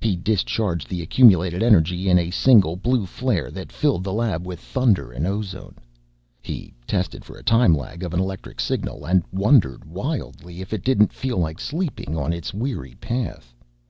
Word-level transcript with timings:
He 0.00 0.14
discharged 0.14 0.88
the 0.88 1.02
accumulated 1.02 1.60
energy 1.60 2.08
in 2.08 2.16
a 2.16 2.30
single 2.30 2.76
blue 2.76 3.04
flare 3.04 3.50
that 3.50 3.72
filled 3.72 4.04
the 4.04 4.12
lab 4.12 4.46
with 4.46 4.60
thunder 4.60 5.10
and 5.10 5.26
ozone. 5.26 5.74
He 6.40 6.72
tested 6.86 7.24
for 7.24 7.42
time 7.42 7.74
lag 7.76 8.04
of 8.04 8.14
an 8.14 8.20
electric 8.20 8.60
signal 8.60 9.04
and 9.04 9.24
wondered 9.32 9.84
wildly 9.84 10.60
if 10.60 10.72
it 10.72 10.84
didn't 10.84 11.12
feel 11.12 11.38
like 11.38 11.58
sleeping 11.58 12.16
on 12.16 12.32
its 12.32 12.54
weary 12.54 12.94
path. 13.00 13.56